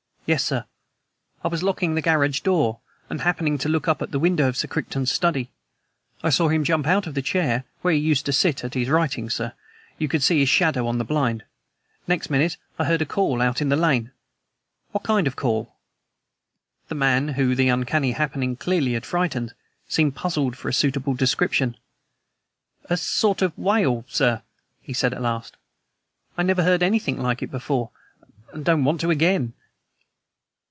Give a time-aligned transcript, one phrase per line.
[0.27, 0.65] "Yes, sir.
[1.43, 4.55] I was locking the garage door, and, happening to look up at the window of
[4.55, 5.51] Sir Crichton's study,
[6.23, 7.65] I saw him jump out of his chair.
[7.81, 9.51] Where he used to sit at his writing, sir,
[9.97, 11.43] you could see his shadow on the blind.
[12.07, 14.11] Next minute I heard a call out in the lane."
[14.93, 15.75] "What kind of call?"
[16.87, 19.53] The man, whom the uncanny happening clearly had frightened,
[19.89, 21.75] seemed puzzled for a suitable description.
[22.85, 24.43] "A sort of wail, sir,"
[24.81, 25.57] he said at last.
[26.37, 27.89] "I never heard anything like it before,
[28.53, 29.51] and don't want to again."